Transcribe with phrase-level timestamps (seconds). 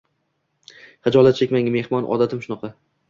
[1.07, 2.73] Xijolat chekmang, mehmon, odatim shunaqa